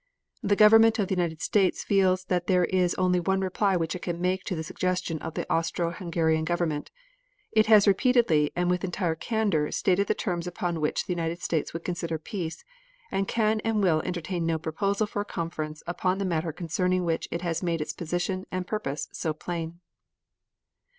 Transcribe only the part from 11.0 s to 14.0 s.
the United States would consider peace, and can and